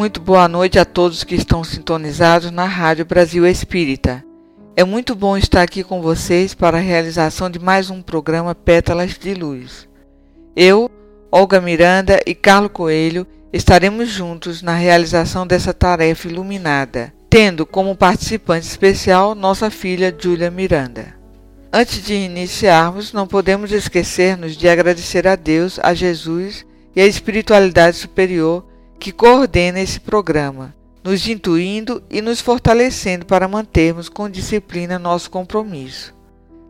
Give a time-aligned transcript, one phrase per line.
[0.00, 4.24] Muito boa noite a todos que estão sintonizados na Rádio Brasil Espírita.
[4.74, 9.18] É muito bom estar aqui com vocês para a realização de mais um programa Pétalas
[9.18, 9.86] de Luz.
[10.56, 10.90] Eu,
[11.30, 18.66] Olga Miranda e Carlo Coelho estaremos juntos na realização dessa tarefa iluminada, tendo como participante
[18.66, 21.14] especial nossa filha Júlia Miranda.
[21.70, 26.64] Antes de iniciarmos, não podemos esquecer-nos de agradecer a Deus, a Jesus
[26.96, 28.69] e à espiritualidade superior
[29.00, 36.14] que coordena esse programa, nos intuindo e nos fortalecendo para mantermos com disciplina nosso compromisso.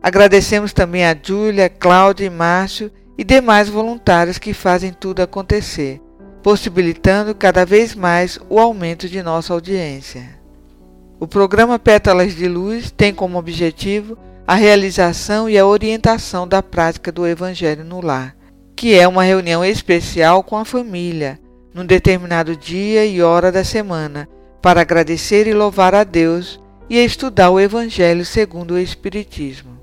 [0.01, 6.01] Agradecemos também a Júlia, Cláudia e Márcio e demais voluntários que fazem tudo acontecer,
[6.41, 10.39] possibilitando cada vez mais o aumento de nossa audiência.
[11.19, 17.11] O programa Pétalas de Luz tem como objetivo a realização e a orientação da prática
[17.11, 18.37] do Evangelho no Lar,
[18.77, 21.39] que é uma reunião especial com a família
[21.75, 24.29] num determinado dia e hora da semana,
[24.61, 29.81] para agradecer e louvar a Deus e estudar o Evangelho segundo o Espiritismo.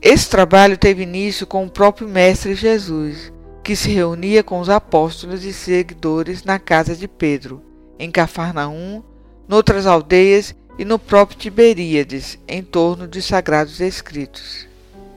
[0.00, 3.32] Esse trabalho teve início com o próprio Mestre Jesus,
[3.62, 7.62] que se reunia com os apóstolos e seguidores na casa de Pedro,
[7.98, 9.02] em Cafarnaum,
[9.46, 14.66] noutras aldeias e no próprio Tiberíades, em torno dos sagrados escritos.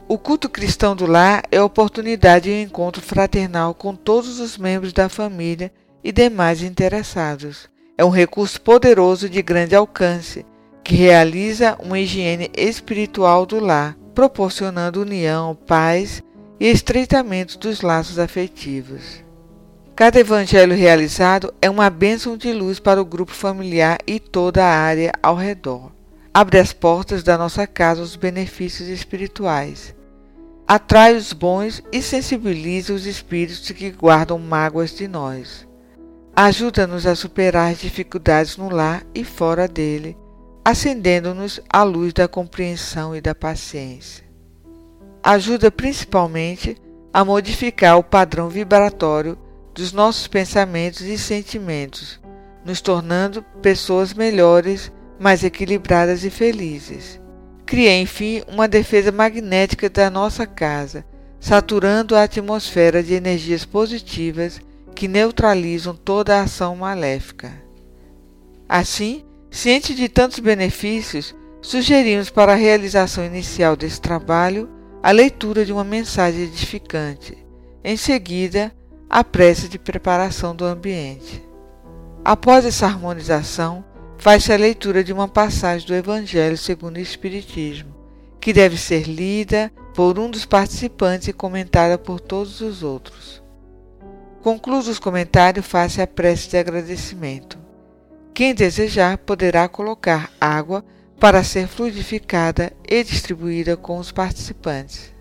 [0.08, 4.58] O culto cristão do lar é a oportunidade de um encontro fraternal com todos os
[4.58, 5.72] membros da família
[6.04, 7.70] e demais interessados.
[7.98, 10.46] É um recurso poderoso de grande alcance
[10.84, 16.22] que realiza uma higiene espiritual do lar, proporcionando união, paz
[16.60, 19.24] e estreitamento dos laços afetivos.
[19.96, 24.76] Cada evangelho realizado é uma bênção de luz para o grupo familiar e toda a
[24.76, 25.92] área ao redor.
[26.34, 29.96] Abre as portas da nossa casa aos benefícios espirituais.
[30.68, 35.68] Atrai os bons e sensibiliza os espíritos que guardam mágoas de nós.
[36.36, 40.18] Ajuda-nos a superar as dificuldades no lar e fora dele,
[40.66, 44.26] acendendo-nos a luz da compreensão e da paciência.
[45.22, 46.76] Ajuda principalmente
[47.14, 49.38] a modificar o padrão vibratório
[49.76, 52.20] dos nossos pensamentos e sentimentos,
[52.66, 57.22] nos tornando pessoas melhores, mais equilibradas e felizes.
[57.64, 61.06] Cria, enfim, uma defesa magnética da nossa casa,
[61.40, 64.60] saturando a atmosfera de energias positivas
[64.94, 67.52] que neutralizam toda a ação maléfica.
[68.70, 74.70] Assim, ciente de tantos benefícios, sugerimos para a realização inicial desse trabalho
[75.02, 77.38] a leitura de uma mensagem edificante,
[77.84, 78.74] em seguida,
[79.10, 81.44] a prece de preparação do ambiente.
[82.24, 83.84] Após essa harmonização,
[84.18, 87.94] faz-se a leitura de uma passagem do Evangelho segundo o Espiritismo,
[88.40, 93.43] que deve ser lida por um dos participantes e comentada por todos os outros.
[94.44, 97.58] Concluso os comentários, faça a prece de agradecimento.
[98.34, 100.84] Quem desejar poderá colocar água
[101.18, 105.14] para ser fluidificada e distribuída com os participantes.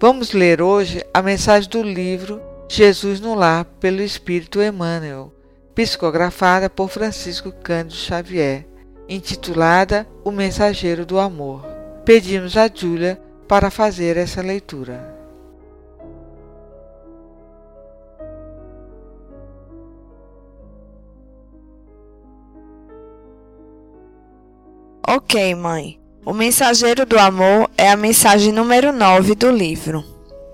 [0.00, 5.32] Vamos ler hoje a mensagem do livro Jesus no Lar pelo Espírito Emmanuel,
[5.72, 8.66] psicografada por Francisco Cândido Xavier,
[9.08, 11.64] intitulada O Mensageiro do Amor.
[12.04, 15.13] Pedimos a Júlia para fazer essa leitura.
[25.06, 25.98] Ok, mãe.
[26.24, 30.02] O Mensageiro do Amor é a mensagem número 9 do livro.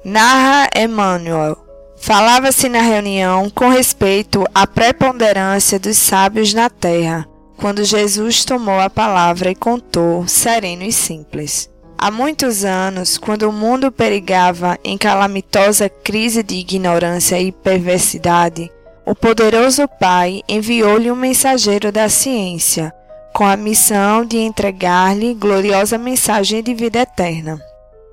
[0.05, 1.57] Narra Emmanuel.
[1.97, 8.91] Falava-se na reunião com respeito à preponderância dos sábios na terra, quando Jesus tomou a
[8.91, 11.71] palavra e contou, sereno e simples.
[11.97, 18.69] Há muitos anos, quando o mundo perigava em calamitosa crise de ignorância e perversidade,
[19.07, 22.93] o poderoso Pai enviou-lhe um mensageiro da ciência
[23.35, 27.61] com a missão de entregar-lhe gloriosa mensagem de vida eterna.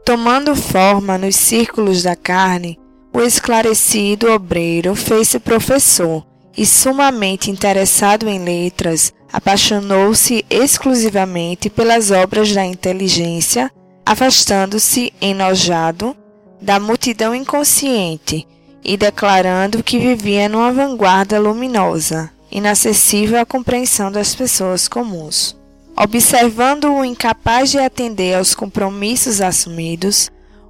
[0.05, 2.79] Tomando forma nos círculos da carne,
[3.13, 6.25] o esclarecido obreiro fez-se professor
[6.55, 13.71] e, sumamente interessado em letras, apaixonou-se exclusivamente pelas obras da inteligência,
[14.05, 16.15] afastando-se enojado
[16.61, 18.47] da multidão inconsciente
[18.83, 25.55] e declarando que vivia numa vanguarda luminosa, inacessível à compreensão das pessoas comuns.
[25.95, 30.29] Observando-o incapaz de atender aos compromissos assumidos,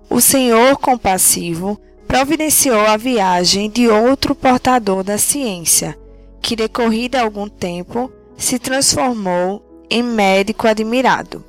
[0.09, 5.97] o Senhor compassivo providenciou a viagem de outro portador da ciência,
[6.41, 11.43] que, decorrido algum tempo, se transformou em médico admirado.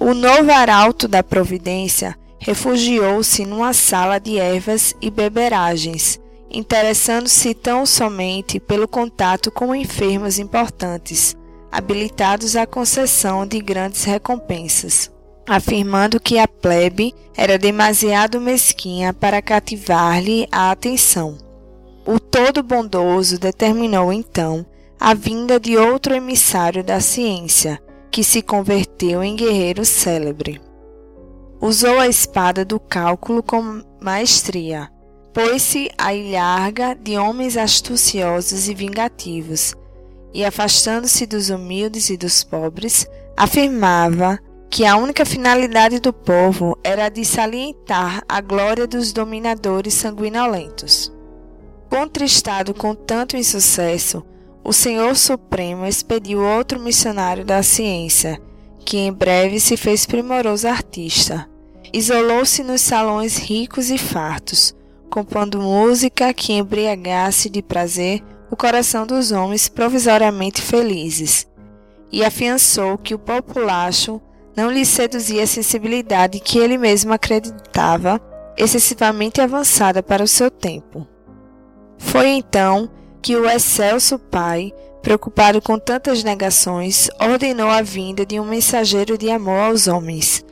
[0.00, 6.20] O novo arauto da providência refugiou-se numa sala de ervas e beberagens,
[6.54, 11.36] interessando-se tão somente pelo contato com enfermos importantes,
[11.70, 15.10] habilitados à concessão de grandes recompensas,
[15.48, 21.36] afirmando que a plebe era demasiado mesquinha para cativar-lhe a atenção.
[22.06, 24.64] O todo bondoso determinou então
[25.00, 30.60] a vinda de outro emissário da ciência, que se converteu em guerreiro célebre.
[31.60, 34.93] Usou a espada do cálculo com maestria.
[35.34, 39.74] Pôs-se a ilharga de homens astuciosos e vingativos,
[40.32, 44.38] e afastando-se dos humildes e dos pobres, afirmava
[44.70, 51.12] que a única finalidade do povo era de salientar a glória dos dominadores sanguinolentos.
[51.90, 54.24] Contristado com tanto insucesso,
[54.62, 58.40] o Senhor Supremo expediu outro missionário da ciência,
[58.86, 61.48] que em breve se fez primoroso artista,
[61.94, 64.74] Isolou-se nos salões ricos e fartos,
[65.10, 71.46] compondo música que embriagasse de prazer o coração dos homens provisoriamente felizes,
[72.12, 74.20] e afiançou que o populacho
[74.56, 78.20] não lhe seduzia a sensibilidade que ele mesmo acreditava
[78.56, 81.06] excessivamente avançada para o seu tempo.
[81.98, 82.88] Foi então
[83.20, 84.72] que o excelso pai,
[85.02, 90.44] preocupado com tantas negações, ordenou a vinda de um mensageiro de amor aos homens,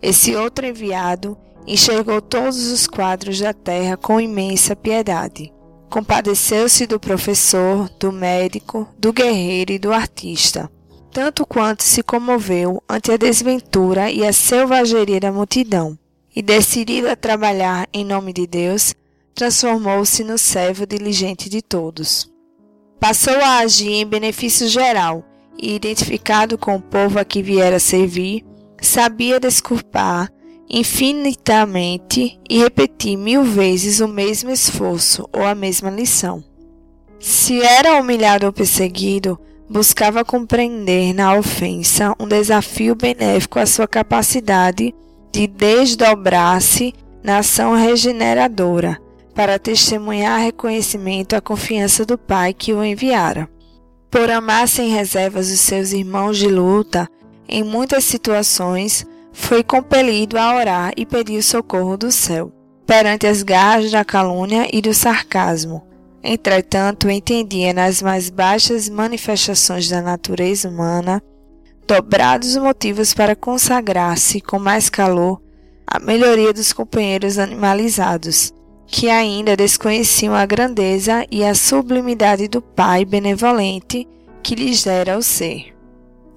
[0.00, 1.36] esse outro enviado
[1.66, 5.52] enxergou todos os quadros da terra com imensa piedade.
[5.90, 10.70] Compadeceu-se do professor, do médico, do guerreiro e do artista,
[11.12, 15.98] tanto quanto se comoveu ante a desventura e a selvageria da multidão,
[16.34, 18.94] e decidido a trabalhar em nome de Deus,
[19.34, 22.30] transformou-se no servo diligente de todos.
[22.98, 25.24] Passou a agir em benefício geral
[25.58, 28.44] e, identificado com o povo a que viera servir,
[28.80, 30.30] sabia desculpar
[30.72, 36.42] infinitamente e repetir mil vezes o mesmo esforço ou a mesma lição.
[37.20, 39.38] Se era humilhado ou perseguido,
[39.68, 44.94] buscava compreender na ofensa um desafio benéfico à sua capacidade
[45.30, 49.00] de desdobrar-se na ação regeneradora,
[49.34, 53.48] para testemunhar reconhecimento à confiança do Pai que o enviara.
[54.10, 57.08] Por amar sem reservas os seus irmãos de luta,
[57.48, 62.52] em muitas situações, foi compelido a orar e pedir o socorro do céu,
[62.86, 65.82] perante as garras da calúnia e do sarcasmo.
[66.22, 71.22] Entretanto, entendia nas mais baixas manifestações da natureza humana
[71.86, 75.42] dobrados motivos para consagrar-se com mais calor
[75.86, 78.54] à melhoria dos companheiros animalizados,
[78.86, 84.06] que ainda desconheciam a grandeza e a sublimidade do Pai benevolente
[84.42, 85.74] que lhes dera o ser.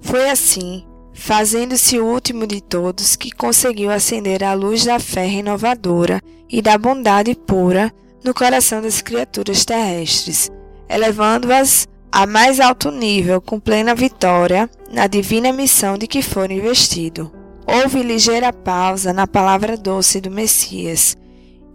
[0.00, 0.84] Foi assim
[1.16, 6.76] fazendo-se o último de todos que conseguiu acender a luz da fé renovadora e da
[6.76, 7.92] bondade pura
[8.22, 10.50] no coração das criaturas terrestres,
[10.88, 17.32] elevando-as a mais alto nível com plena vitória na divina missão de que foram investido.
[17.66, 21.16] Houve ligeira pausa na palavra doce do Messias,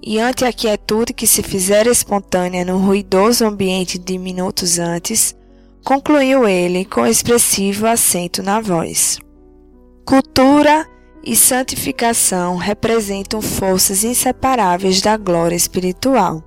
[0.02, 5.36] e ante a quietude que se fizera espontânea no ruidoso ambiente de minutos antes,
[5.84, 9.20] concluiu ele com expressivo acento na voz.
[10.05, 10.88] Cultura
[11.24, 16.43] e santificação representam forças inseparáveis da glória espiritual.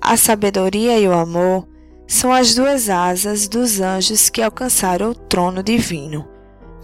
[0.00, 1.66] A sabedoria e o amor
[2.06, 6.28] são as duas asas dos anjos que alcançaram o trono divino.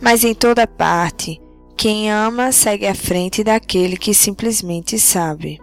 [0.01, 1.39] Mas em toda parte,
[1.77, 5.61] quem ama segue à frente daquele que simplesmente sabe.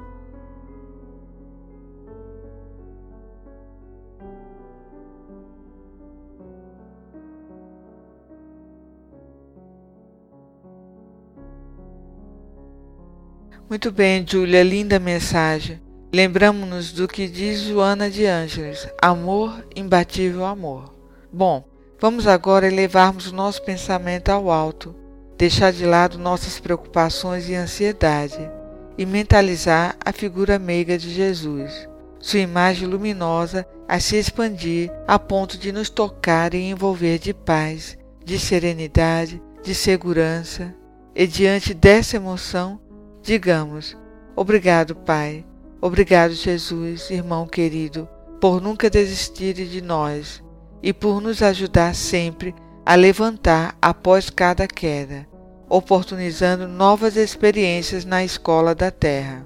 [13.69, 15.81] Muito bem, Júlia, linda mensagem.
[16.13, 20.93] Lembramos-nos do que diz Joana de Ângeles: amor, imbatível amor.
[21.33, 21.65] Bom,
[21.99, 24.95] vamos agora elevarmos o nosso pensamento ao alto,
[25.37, 28.39] deixar de lado nossas preocupações e ansiedade
[28.97, 31.89] e mentalizar a figura meiga de Jesus,
[32.21, 37.97] sua imagem luminosa a se expandir a ponto de nos tocar e envolver de paz,
[38.23, 40.73] de serenidade, de segurança
[41.13, 42.79] E diante dessa emoção,
[43.27, 43.97] digamos:
[44.35, 45.45] Obrigado, Pai.
[45.81, 48.07] Obrigado, Jesus, irmão querido,
[48.39, 50.41] por nunca desistir de nós
[50.81, 52.55] e por nos ajudar sempre
[52.85, 55.27] a levantar após cada queda,
[55.69, 59.45] oportunizando novas experiências na escola da terra.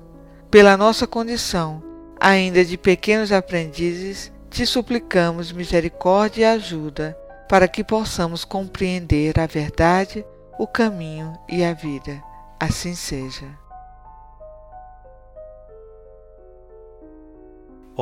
[0.52, 1.82] Pela nossa condição,
[2.20, 7.18] ainda de pequenos aprendizes, te suplicamos misericórdia e ajuda
[7.50, 10.24] para que possamos compreender a verdade,
[10.60, 12.22] o caminho e a vida.
[12.60, 13.61] Assim seja.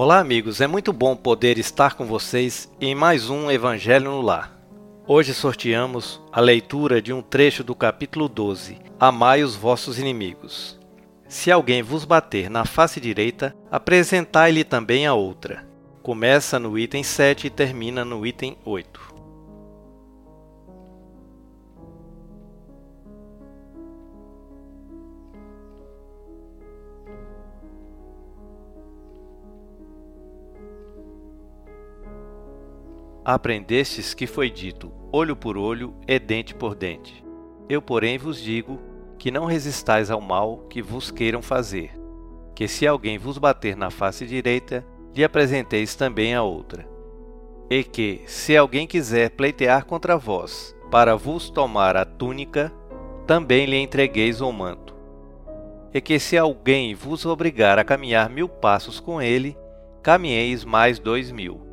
[0.01, 0.61] Olá, amigos.
[0.61, 4.57] É muito bom poder estar com vocês em mais um Evangelho no Lar.
[5.05, 10.79] Hoje sorteamos a leitura de um trecho do capítulo 12: Amai os vossos inimigos.
[11.27, 15.67] Se alguém vos bater na face direita, apresentai-lhe também a outra.
[16.01, 19.08] Começa no item 7 e termina no item 8.
[33.31, 37.23] Aprendestes que foi dito olho por olho e dente por dente.
[37.69, 38.79] Eu, porém, vos digo
[39.19, 41.91] que não resistais ao mal que vos queiram fazer,
[42.55, 44.83] que se alguém vos bater na face direita,
[45.15, 46.89] lhe apresenteis também a outra.
[47.69, 52.73] E que, se alguém quiser pleitear contra vós, para vos tomar a túnica,
[53.27, 54.95] também lhe entregueis o manto.
[55.93, 59.55] E que se alguém vos obrigar a caminhar mil passos com ele,
[60.01, 61.68] caminheis mais dois mil.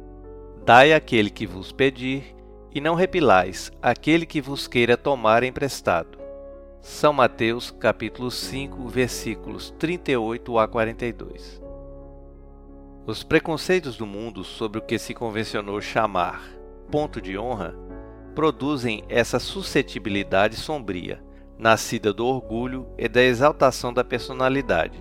[0.66, 2.34] Dai àquele que vos pedir,
[2.74, 6.18] e não repilais aquele que vos queira tomar emprestado.
[6.80, 11.62] São Mateus capítulo 5, versículos 38 a 42.
[13.06, 16.42] Os preconceitos do mundo sobre o que se convencionou chamar
[16.90, 17.72] ponto de honra
[18.34, 21.22] produzem essa suscetibilidade sombria,
[21.56, 24.98] nascida do orgulho e da exaltação da personalidade,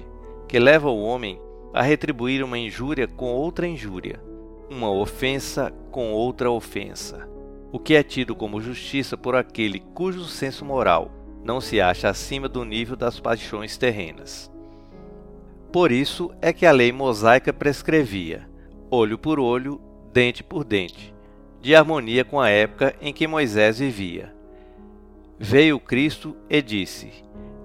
[0.47, 1.41] que leva o homem
[1.73, 4.21] a retribuir uma injúria com outra injúria,
[4.69, 7.27] uma ofensa com outra ofensa,
[7.71, 11.11] o que é tido como justiça por aquele cujo senso moral
[11.43, 14.51] não se acha acima do nível das paixões terrenas.
[15.71, 18.49] Por isso é que a lei mosaica prescrevia,
[18.89, 19.79] olho por olho,
[20.11, 21.13] dente por dente,
[21.61, 24.33] de harmonia com a época em que Moisés vivia.
[25.37, 27.11] Veio Cristo e disse: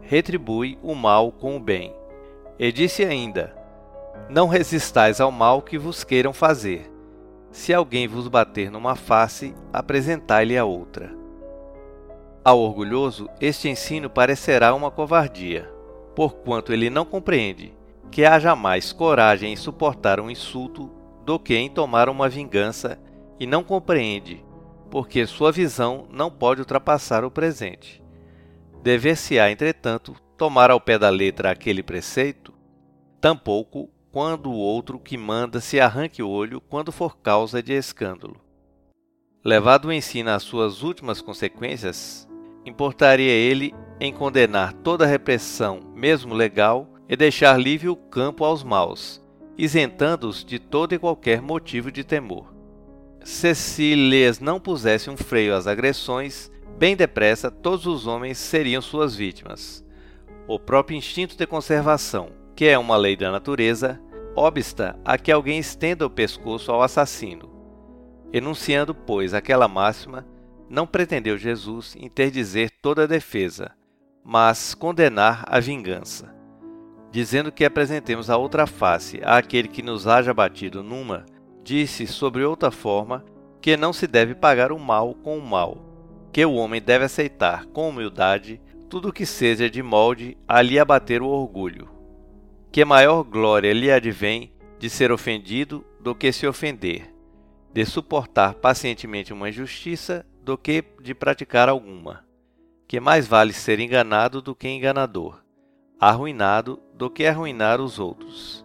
[0.03, 1.95] Retribui o mal com o bem.
[2.59, 3.57] E disse ainda:
[4.29, 6.90] Não resistais ao mal que vos queiram fazer.
[7.51, 11.13] Se alguém vos bater numa face, apresentai-lhe a outra.
[12.45, 15.71] Ao orgulhoso, este ensino parecerá uma covardia,
[16.15, 17.75] porquanto ele não compreende
[18.11, 20.91] que haja mais coragem em suportar um insulto
[21.25, 22.99] do que em tomar uma vingança,
[23.39, 24.45] e não compreende,
[24.91, 28.03] porque sua visão não pode ultrapassar o presente.
[28.83, 32.53] Dever-se-á, entretanto, tomar ao pé da letra aquele preceito,
[33.21, 38.37] tampouco quando o outro que manda se arranque o olho quando for causa de escândalo.
[39.45, 42.29] Levado o ensino às suas últimas consequências,
[42.65, 49.21] importaria ele em condenar toda repressão, mesmo legal, e deixar livre o campo aos maus,
[49.57, 52.55] isentando-os de todo e qualquer motivo de temor.
[53.25, 58.81] Se se lhes não pusesse um freio às agressões, bem depressa todos os homens seriam
[58.81, 59.85] suas vítimas.
[60.47, 63.99] O próprio instinto de conservação, que é uma lei da natureza,
[64.37, 67.49] obsta a que alguém estenda o pescoço ao assassino.
[68.35, 70.27] Enunciando, pois, aquela máxima,
[70.69, 73.71] não pretendeu Jesus interdizer toda a defesa,
[74.23, 76.35] mas condenar a vingança,
[77.11, 81.25] dizendo que apresentemos a outra face àquele que nos haja batido numa,
[81.65, 83.25] disse sobre outra forma
[83.63, 85.79] que não se deve pagar o mal com o mal,
[86.31, 91.23] que o homem deve aceitar com humildade tudo que seja de molde a lhe abater
[91.23, 91.99] o orgulho
[92.73, 97.13] que maior glória lhe advém de ser ofendido do que se ofender,
[97.73, 102.25] de suportar pacientemente uma injustiça do que de praticar alguma,
[102.87, 105.43] que mais vale ser enganado do que enganador,
[105.99, 108.65] arruinado do que arruinar os outros.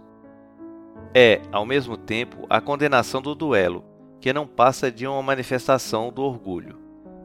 [1.13, 3.83] É, ao mesmo tempo, a condenação do duelo,
[4.21, 6.77] que não passa de uma manifestação do orgulho.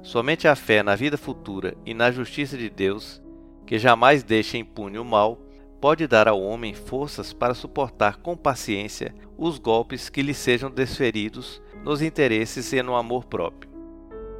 [0.02, 3.22] Somente a fé na vida futura e na justiça de Deus,
[3.66, 5.38] que jamais deixa impune o mal,
[5.80, 11.62] pode dar ao homem forças para suportar com paciência os golpes que lhe sejam desferidos
[11.82, 13.70] nos interesses e no amor próprio.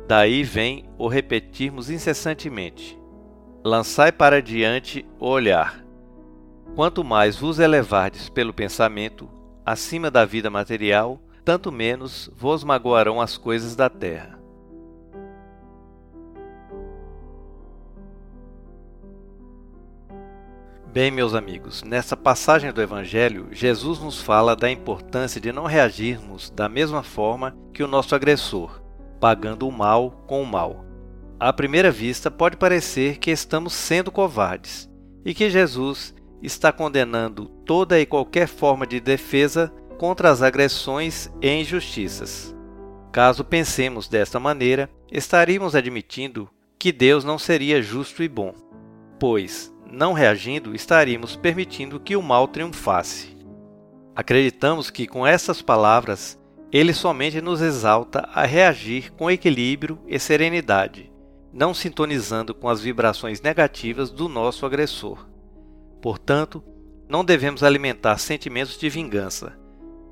[0.06, 2.99] Daí vem o repetirmos incessantemente:
[3.64, 5.85] Lançai para diante o olhar.
[6.75, 9.28] Quanto mais vos elevardes pelo pensamento
[9.64, 14.39] acima da vida material, tanto menos vos magoarão as coisas da terra.
[20.92, 26.50] Bem, meus amigos, nessa passagem do Evangelho, Jesus nos fala da importância de não reagirmos
[26.50, 28.82] da mesma forma que o nosso agressor,
[29.20, 30.85] pagando o mal com o mal.
[31.38, 34.90] À primeira vista, pode parecer que estamos sendo covardes
[35.25, 41.52] e que Jesus está condenando toda e qualquer forma de defesa contra as agressões e
[41.52, 42.52] injustiças.
[43.12, 48.52] Caso pensemos desta maneira, estaríamos admitindo que Deus não seria justo e bom,
[49.20, 53.37] pois, não reagindo, estaríamos permitindo que o mal triunfasse.
[54.14, 56.38] Acreditamos que com essas palavras
[56.73, 61.11] ele somente nos exalta a reagir com equilíbrio e serenidade,
[61.52, 65.26] não sintonizando com as vibrações negativas do nosso agressor.
[66.00, 66.62] Portanto,
[67.09, 69.59] não devemos alimentar sentimentos de vingança.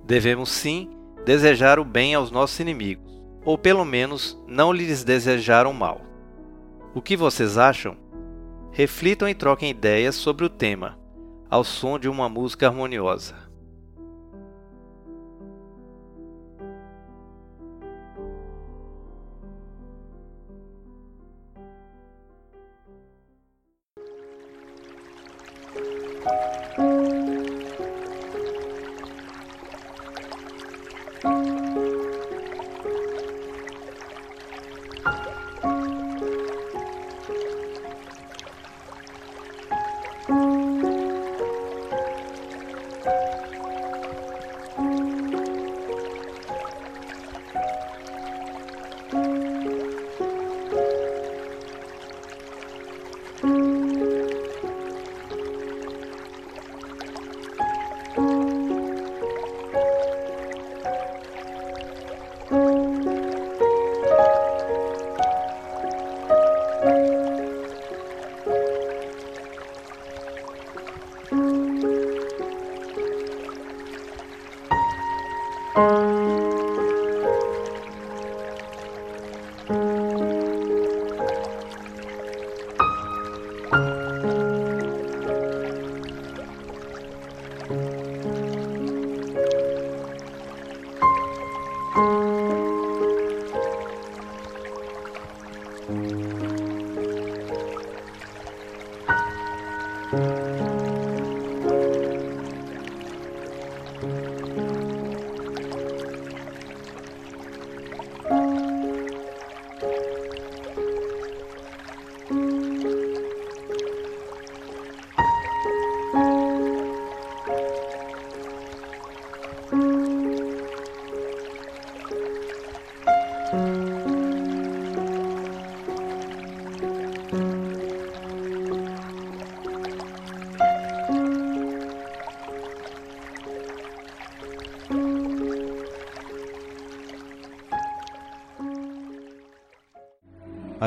[0.04, 0.90] Devemos sim
[1.24, 6.00] desejar o bem aos nossos inimigos, ou pelo menos não lhes desejar o mal.
[6.94, 7.96] O que vocês acham?
[8.72, 10.98] Reflitam e troquem ideias sobre o tema,
[11.50, 13.47] ao som de uma música harmoniosa.